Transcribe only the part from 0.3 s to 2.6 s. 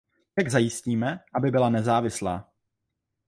Jak zajistíme, aby byla nezávislá?